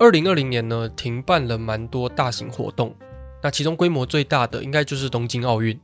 [0.00, 2.94] 二零二零年呢，停办了蛮多大型活动，
[3.42, 5.76] 那其中规模最大的应该就是东京奥运。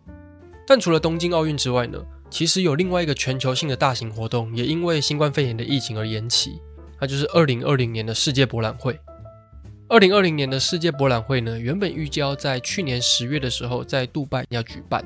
[0.64, 1.98] 但除了东京奥运之外呢，
[2.30, 6.60] 其实有另外一个全球性的大型活动，也因为新冠肺炎的疫情而延期，
[7.00, 8.96] 那就是二零二零年的世界博览会。
[9.88, 15.04] 二零二零年的世界博览会呢，原本预计要在去年十月的时候在杜拜要举办，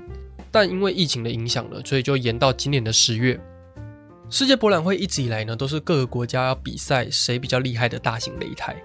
[0.53, 3.41] 但因为疫情的影响呢，所以就延到今年的十月。
[4.29, 8.77] 世界博览会一直以来呢，都是各个国家要比赛谁比较厉害的大型擂台。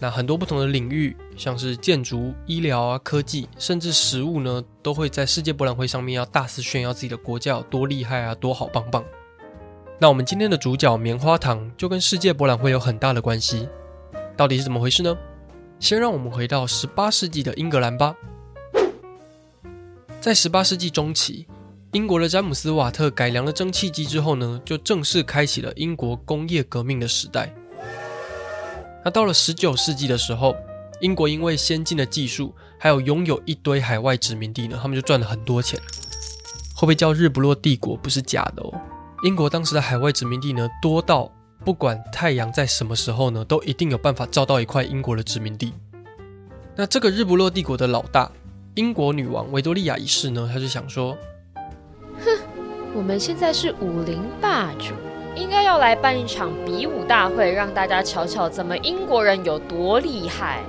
[0.00, 9.04] 那很多不同的领域，像是建筑、医疗啊、科技，甚至食物呢，都会在世界博览会上面要大肆炫耀自己的国家有多厉害啊，多好棒棒。
[9.98, 13.68] 那我们今天的主角棉花糖就跟世界博览会有很大的关系，
[14.36, 15.16] 到底是怎么回事呢？
[15.78, 18.14] 先让我们回到十八世纪的英格兰吧。
[20.20, 21.46] 在十八世纪中期，
[21.92, 27.54] 英国的詹姆斯·瓦特改良了蒸汽机之后呢，就正式开启了英国工业革命的时代。
[29.04, 30.56] 那到了十九世纪的时候，
[31.00, 35.78] 英国因为先进的技术，还有拥有一堆海外殖民地呢，他们就赚了很多钱。
[36.74, 37.96] 会不会叫日不落帝国？
[37.96, 38.72] 不是假的哦。
[39.22, 41.30] 英国当时的海外殖民地呢，多到
[41.64, 45.72] 不管太阳在什么时候呢，都一定有办法照到一块英国的殖民地。
[46.74, 48.30] 那这个日不落帝国的老大，
[48.74, 51.16] 英国女王维多利亚一世呢，他就想说：
[52.20, 52.38] 哼，
[52.94, 54.94] 我们现在是武林霸主。
[55.36, 60.62] 应该要来办一场比武大会，让大家瞧瞧怎么英国人有多厉害。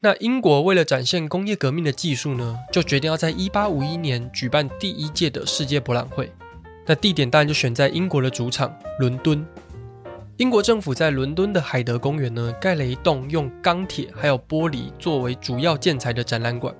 [0.00, 6.32] 那英国为了展现工业革命的技术呢，就决定要在一八五一年举办第一届的世界博览会。
[6.84, 9.44] 那地点当然就选在英国的主场伦敦。
[10.36, 16.74] 英国政府在伦敦的海德公园呢，盖了一栋用钢铁还有玻璃作为主要建材的展览馆。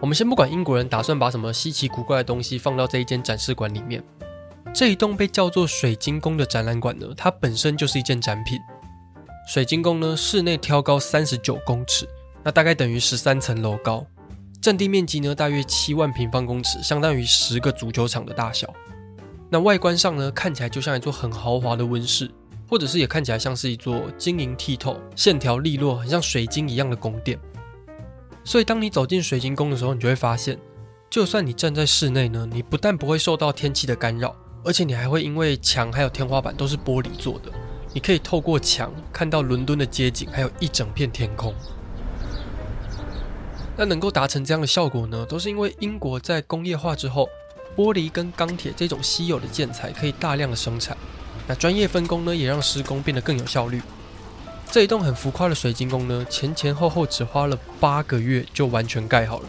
[0.00, 4.02] 我们先不管英国人打算把什么稀奇古怪的东西放到这一间展示馆里面。
[4.76, 8.60] 这一栋被叫做水晶宫的展览馆呢，它本身就是一件展品。
[9.48, 12.06] 水晶宫呢，室内挑高三十九公尺，
[12.44, 14.06] 那大概等于十三层楼高，
[14.60, 18.70] 占地面积呢大约七万平方公尺，相当于十个足球场的大小。
[19.48, 22.30] 那外观上呢，看起来就像一座很豪华的温室，
[22.68, 27.38] 或者是也看起来像是一座晶莹剔透、线条利落、很像水晶一样的宫殿。
[28.44, 30.58] 所以当你走进水晶宫的时候，你就会发现，
[31.08, 34.36] 就算你站在室内呢，你不但不会受到天气的干扰。
[34.64, 37.52] 而且你还会因为墙还有天花板都是玻璃做的，
[37.92, 41.54] 你可以透过墙看到伦敦的街景，还有一整片天空。
[43.76, 47.28] 那能够达成这样的效果呢，都是因为英国在工业化之后，
[47.76, 50.96] 玻璃跟钢铁这种稀有的建材可以大量的生产。
[51.46, 53.80] 那专业分工呢，也让施工变得更有效率。
[54.70, 59.48] 这一栋很浮夸的水晶宫呢，前前后后只花了八个月就完全盖好了。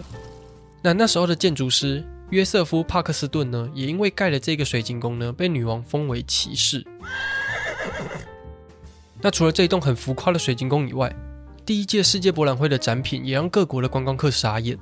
[0.83, 2.05] 那那时候的建筑师。
[2.29, 6.85] 约瑟夫·帕克斯顿呢，也因为盖了这个水晶宫呢，被女王封为骑士。
[9.21, 11.15] 那除了这一栋很浮夸的水晶宫以外，
[11.65, 14.77] 第一届世界博览会的展品也让各国的观光客傻眼。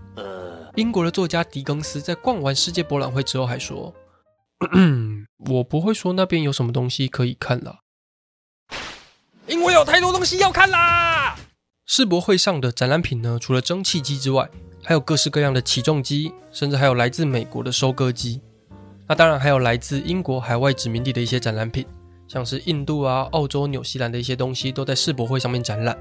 [0.76, 3.94] 英国的作家狄更斯在逛完世界博览会之后还说
[5.50, 7.80] ：“我不会说那边有什么东西可以看啦，
[9.48, 11.38] 因为有太多东西要看啦。”
[11.88, 14.50] 世博会上的展览品呢，除了蒸汽机之外，
[14.88, 18.40] 还有各式各样的起重机，甚至还有来自美国的收割机。
[19.08, 21.84] 那当然还有来自英国海外殖民地的一些展览品，
[22.28, 25.98] 像是印度啊、澳洲、纽西兰的一些东西都在世博会上面展览。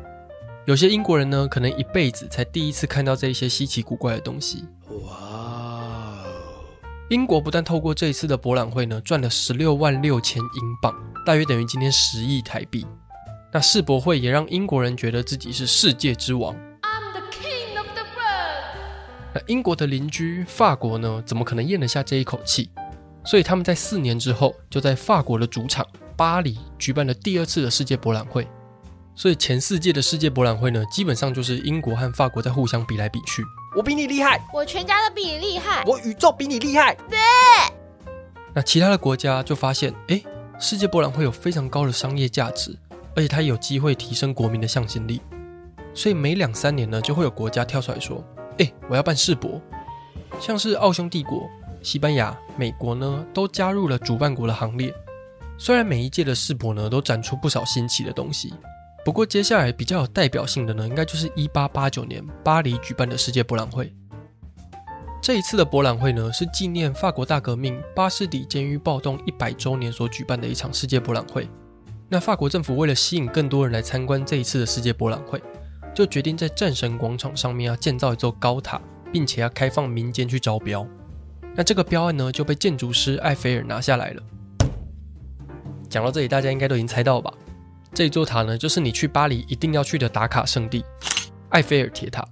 [0.66, 4.64] 有些英国人呢，可能一辈子才第一次看到这一些稀奇古怪的东西。
[5.06, 6.22] 哇！
[7.08, 10.94] 英国不但透过这一次的博览会呢，赚了十六万六千英镑，
[11.24, 12.86] 大约等于今天十亿台币。
[13.50, 16.54] 那世博会也让英国人觉得自己是世界之王。
[19.34, 22.70] 那英国的邻居法国呢，怎么可能咽得下这一口气？
[23.24, 25.84] 所以他们在四年之后，就在法国的主场
[26.16, 28.46] 巴黎举办了第二次的世界博览会。
[29.16, 33.44] 所以前四届的世界博览会呢，基本上就是英国和法国在互相比来比去。
[33.76, 36.94] 我比你厉害，我全家都比你厉害，我宇宙比你厉害。
[37.08, 37.18] 对。
[38.52, 40.22] 那其他的国家就发现，哎，
[40.60, 42.76] 世界博览会有非常高的商业价值，
[43.16, 45.20] 而且它也有机会提升国民的向心力。
[45.92, 48.22] 所以每两三年呢，就会有国家跳出来说，
[48.58, 49.60] 哎，我要办世博。
[50.40, 51.48] 像是奥匈帝国、
[51.82, 54.92] 西班牙、美国呢，都加入了主办国的行列。
[55.56, 58.52] 虽然每一届的世博呢，都展出不少新奇的东西，
[59.04, 63.92] 不过接下来比较有代表性的呢，应该就是一八八九年巴黎举办的世界博览会。
[65.22, 71.48] 这一次的博览会呢，是纪念法国大革命巴士底监狱暴动一百周年所举办的一场世界博览会。
[72.08, 75.42] 那法国政府为了吸引更多人来参观这一次的世界博览会，
[75.94, 78.80] 就决定在战神广场上面要建造一座高塔，
[79.12, 80.86] 并且要开放民间去招标。
[81.54, 84.22] 那这个标案呢，就被建筑师艾菲尔拿下来了。
[85.88, 87.32] 讲到这里，大家应该都已经猜到吧？
[87.92, 90.84] 这座塔呢，就是你去巴黎一定要去的打卡圣地——
[91.50, 92.26] 艾菲尔铁塔。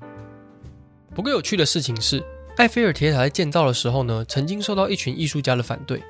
[1.15, 2.21] 不过有趣的事情是，
[2.57, 6.03] 艾菲尔铁塔在建造的时候呢，曾经受到一群艺术家的反对。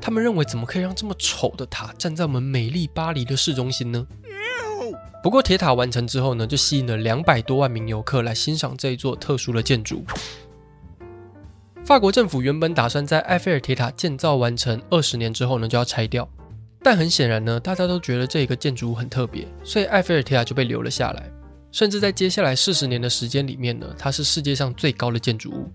[0.00, 4.06] 他们认为，怎么可以让这么丑的塔站在我们美丽巴黎的市中心呢？
[5.24, 10.04] 不过铁塔完成之后呢，就吸引了两百多万名游客来欣赏这一座特殊的建筑。
[11.82, 16.28] 法国政府原本打算在埃菲尔铁塔建造完成二十年之后呢，就要拆掉。
[16.82, 21.30] 但很显然呢，大家都觉得这个建筑物很特别，所以埃菲尔铁塔就被留了下来。
[21.72, 25.72] 甚至在接下来四十年的时间里面呢，它是世界上最高的建筑物。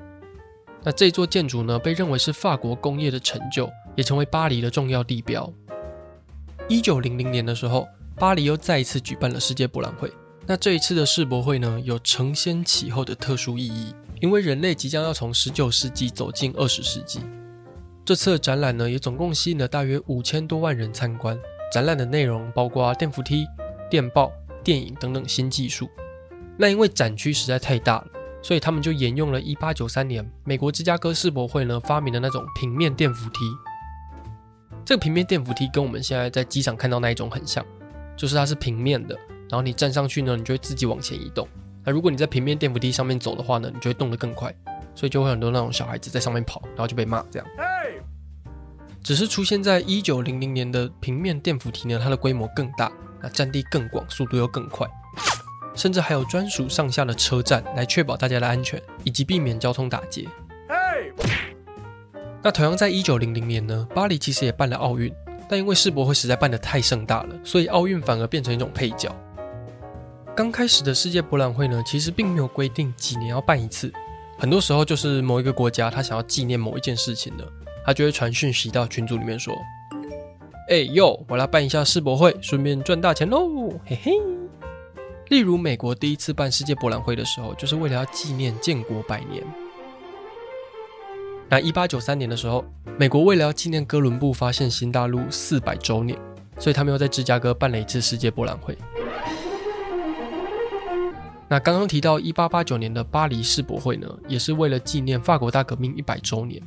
[0.84, 5.52] 那这座建筑呢，被认为是法国工业的成就，也成为巴黎的重要地标。
[6.68, 7.88] 一九零零年的时候，
[8.20, 10.12] 巴黎又再一次举办了世界博览会。
[10.46, 17.22] 那这一次的世博会呢，有承先启后的特殊意义，因为人类即将要从十九世纪走进二十世纪。
[18.04, 21.40] 这次的展览呢，也总共吸引了大约五千多万人参观。
[21.72, 23.46] 展览的内容包括电扶梯、
[23.90, 24.32] 电报、
[24.64, 25.88] 电影等等新技术。
[26.58, 28.08] 那因为展区实在太大了，
[28.42, 33.40] 所以他们就沿用了1893年美国芝加哥世博会呢发明的那种平面电扶梯。
[34.84, 37.64] 这个平面电扶梯跟我们现在在机场看到那一种很像，
[38.20, 39.16] 就是它是平面的，
[39.50, 41.48] 然后你站上去呢，你就会自己往前移动。
[41.86, 44.54] 那如果你在平面电扶梯上面走的话呢，你就会动得更快，
[44.94, 47.48] 所以就会很多那种小孩子在上面跑，然后就被骂这样。
[49.02, 54.86] 只是出现在一九零零年的平面电扶梯呢，它的规模更大，那占地更广，速度又更快，
[55.74, 60.28] 甚至还有专属上下的车站来确保大家的安全以及避免交通打劫。
[62.44, 65.14] 那同样在一九零零年呢，巴黎其实也办了奥运，
[65.50, 69.14] 但因为世博会实在办得太盛大了，所以奥运反而变成一种配角。
[70.36, 73.92] 刚开始的世界博览会呢，其实并没有规定几年要办一次，
[74.38, 77.46] 很多时候就是某一个国家他想要纪念某一件事情的。
[77.86, 79.52] 他就会传讯息到群组里面说
[80.70, 84.12] ：“哎呦，我来办一下世博会，顺便赚大钱喽，嘿嘿。”
[85.30, 89.44] 例如，美国第一次办世界博览会的时候，就是为了要纪念建国百年。
[91.50, 92.64] 那一八九三年的时候，
[92.98, 96.16] 美国为了要纪念哥伦布发现新大陆四百周年，
[96.60, 98.78] 所以他们又在芝加哥办了一次世界博览会。
[101.48, 106.62] 那刚刚提到一八八九年的巴黎世博会呢，也是为了纪念法国大革命一百周年。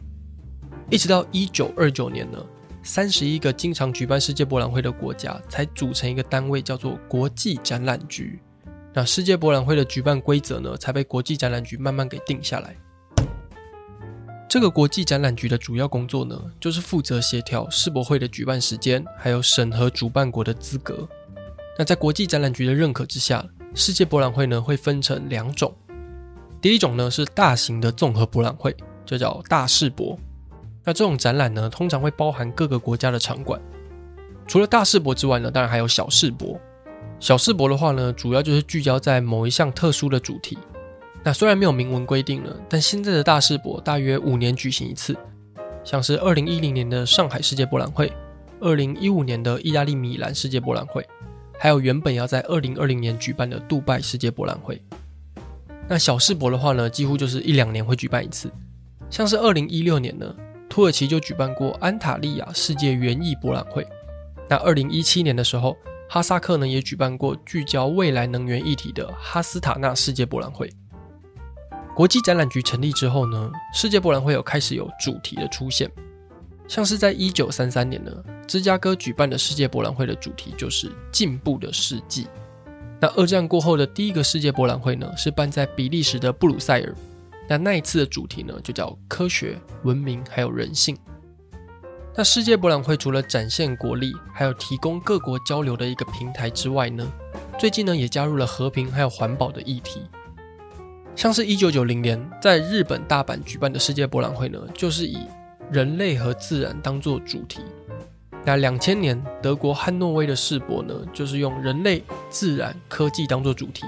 [0.91, 2.45] 一直到一九二九年呢，
[2.83, 8.41] 三十一个经常举办世界博览会的国家才组成一个单位，叫做国际展览局。
[8.93, 12.75] 那世界博览会的举办规则呢，才被国际展览局慢慢给定下来。
[14.53, 21.09] 这个国际展览局的主要工作呢，就是负责协调世博会的举办时间，还有审核主办国的资格。
[21.79, 23.43] 那在国际展览局的认可之下，
[23.75, 25.75] 世界博览会呢会分成两种。
[26.61, 30.19] 第一种呢是大型的综合博览会，就叫大世博。
[30.85, 33.59] 那这种展览呢，通常会包含各个国家的场馆。
[34.47, 36.61] 除了大世博之外呢，当然还有小世博。
[37.19, 40.59] 小世博的话呢，主要就是聚焦在某一项特殊的主题。
[41.25, 45.17] 那虽然没有明文规定了，但现在的大世博大约五年举行一次，
[45.85, 48.13] 像是二零一零年的上海世界博览会，
[48.61, 51.07] 二零一五年的意大利米兰世界博览会，
[51.59, 54.83] 还有原本要在二零二零年举办的杜拜世界博览会。
[55.89, 58.51] 那小世博的话呢，几乎就是一两年会举办一次，
[59.09, 60.35] 像是二零一六年呢。
[60.69, 63.87] 土耳其就举办过安塔利亚世界园艺博览会。
[64.49, 65.77] 那二零一七年的时候，
[66.09, 70.73] 哈萨克呢也举办过聚焦未来能源议题的哈斯塔纳世界博览会。
[71.95, 75.91] 国际展览局成立之后呢，世界博览会有开始有主题的出现，
[76.67, 78.11] 像是在一九三三年呢，
[78.49, 82.27] 芝加哥举办的世界博览会的主题就是进步的世纪。
[82.99, 86.95] 那二战过后的第一个世界博览会呢，是办在比利时的布鲁塞尔。
[87.47, 90.97] 那那一次的主题呢，就叫科学、文明还有人性。
[92.17, 97.07] 那世界博览会除了展现国力，还有提供各国交流的一个平台之外呢，
[97.59, 100.01] 最近呢也加入了和平还有环保的议题。
[101.15, 105.19] 像是一九九零年在日本大阪举办的世界博览会呢，就是以
[105.71, 107.61] 人类和自然当做主题。
[108.45, 113.85] 那两千年德国汉诺威的世博呢，就是用人类、自然、科技当做主题。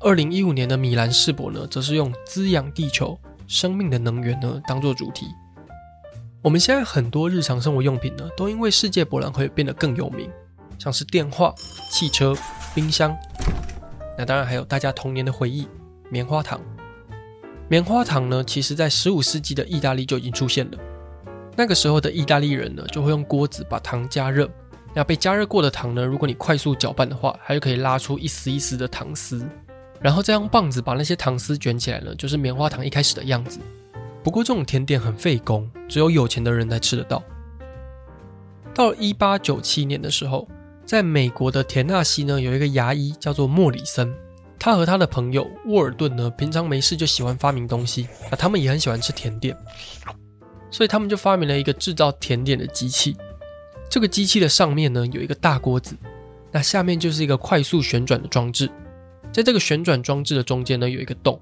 [0.00, 3.16] 二零一五年的米兰世博呢，则是用滋养地球、
[3.46, 5.26] 生命的能源呢当做主题。
[6.42, 10.28] 我们现在很多日常生活用品呢，都因为世界博览会变得更有名，
[10.78, 11.54] 像是电话、
[11.92, 12.34] 汽车、
[12.74, 13.14] 冰箱。
[14.16, 15.68] 那当然还有大家童年的回忆——
[16.10, 16.60] 棉花糖。
[17.68, 20.78] 棉花糖呢，其实在十五世纪的意大利就已经出现了。
[21.56, 24.50] 那个时候的意大利人呢，就会用锅子把糖加热。
[24.92, 29.48] 那被加热过的糖呢，如果你快速搅拌的话，它就可以拉出一丝一丝的糖丝。
[30.00, 33.60] 然后再用棒子把那些糖丝卷起来呢，就是棉花糖一开始的样子。
[34.24, 37.22] 不过这种甜点很费工，只有有钱的人才吃得到。
[38.74, 40.48] 到了一八九七年的时候，
[40.84, 44.12] 在美国的田纳西呢，有一个牙医叫做莫里森，
[44.60, 49.56] 他和他的朋友沃尔顿呢，平常没事就喜欢发明东西，那他们也很喜欢吃甜点，
[50.70, 53.16] 所以他们就发明了一个制造甜点的机器。
[53.88, 55.96] 这个机器的上面呢，有一个大锅子，
[56.52, 58.70] 那下面就是一个快速旋转的装置，
[59.32, 61.40] 在这个旋转装置的中间呢，有一个洞。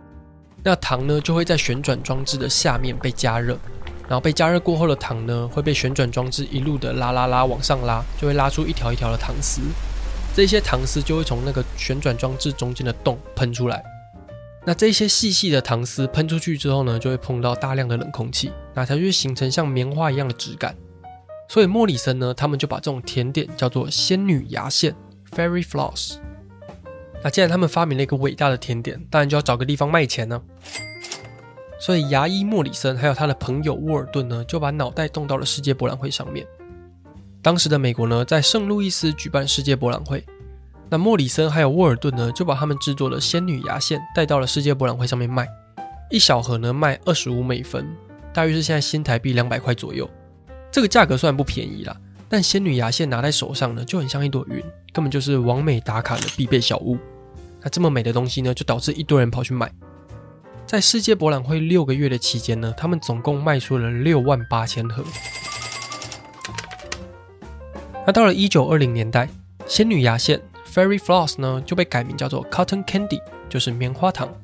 [0.63, 3.59] 那糖呢，就会在旋转装置的下面被加热，
[4.09, 9.61] 然后被加热过后的糖呢，会被旋转装置一路的拉拉拉往上拉，就会拉出一条一条的糖丝。
[10.39, 13.83] 这些糖丝就会从那个旋转装置中间的洞喷出来。
[14.65, 20.77] 那这些细细的糖丝喷出去之后呢，就会碰到大量的冷空气，那它就会形成像棉花一样的质感。
[21.49, 24.95] 所以莫里森呢，他们就把这种甜点叫做仙女牙线
[25.35, 26.19] （Fairy Floss）。
[27.21, 30.41] 那既然他们发明了一个伟大的甜点，当然就要找个地方卖钱呢。
[31.81, 36.47] 所以牙医莫里森还有他的朋友沃尔顿呢，就把脑袋动到了世界博览会上面。
[37.41, 40.25] 当时的美国呢，在圣路易斯举办世界博览会，
[40.91, 45.49] 那莫里森还有沃尔顿呢，就把他们制作的仙女牙线带到了世界博览会上面卖，
[46.11, 47.87] 一小盒呢卖二十五美分，
[48.33, 50.09] 大约是现在新台币两百块左右。
[50.71, 51.97] 这个价格虽然不便宜啦。
[52.31, 56.99] 但仙女牙线拿在手上呢，就很像一朵云，根本就是完美打卡的必备小物。
[57.63, 59.73] 那这么美的东西呢，就导致一堆人跑去买。
[60.67, 65.03] 在世界博览会六个月的期间呢，他们总共卖出了六万八千盒。
[68.09, 69.29] 那到了一九二零年代，
[69.67, 70.41] 仙女牙线
[70.73, 74.35] Fairy Floss 呢就被改名叫做 Cotton Candy，就是棉花糖。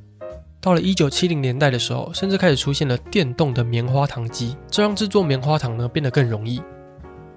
[0.60, 6.60] 到了一九七零年代的时候，甚至开始出现了电动的棉花糖机，这让制作棉花糖呢变得更容易。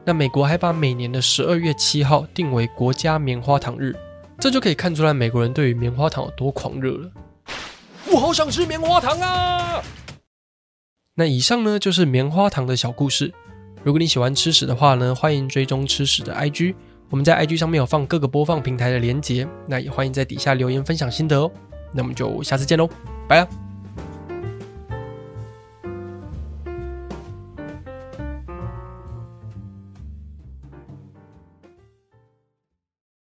[0.04, 3.96] 那美国还把每年的十二月七号定为国家棉花糖日，
[4.38, 7.10] 这就可以看出来美国人对于棉花糖有多狂热了。
[8.12, 9.82] 我好想吃棉花糖啊！
[11.16, 13.34] 那以上呢就是棉花糖的小故事。
[13.84, 16.76] 如果你喜欢吃屎的话呢，欢迎追踪吃屎的 IG，
[17.10, 21.50] 我们在 IG 上面有放各个播放平台的连结，那也欢迎在底下留言分享心得哦。
[21.94, 22.90] 那我们就下次见喽，
[23.28, 23.67] 拜了。